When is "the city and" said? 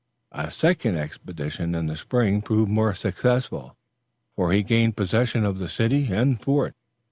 5.59-6.41